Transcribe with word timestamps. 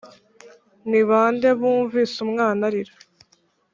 Ni 0.89 1.01
bande 1.09 1.47
bumvise 1.59 2.15
umwana 2.25 2.61
arira 2.69 2.93